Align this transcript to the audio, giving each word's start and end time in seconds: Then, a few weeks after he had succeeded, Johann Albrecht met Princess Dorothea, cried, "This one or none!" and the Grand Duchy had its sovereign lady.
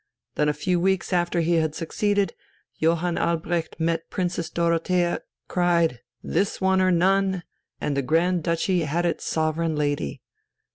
Then, 0.33 0.49
a 0.49 0.53
few 0.53 0.79
weeks 0.79 1.13
after 1.13 1.41
he 1.41 1.57
had 1.57 1.75
succeeded, 1.75 2.33
Johann 2.73 3.19
Albrecht 3.19 3.75
met 3.79 4.09
Princess 4.09 4.49
Dorothea, 4.49 5.21
cried, 5.47 5.99
"This 6.23 6.59
one 6.59 6.81
or 6.81 6.89
none!" 6.89 7.43
and 7.79 7.95
the 7.95 8.01
Grand 8.01 8.41
Duchy 8.41 8.81
had 8.81 9.05
its 9.05 9.25
sovereign 9.25 9.75
lady. 9.75 10.23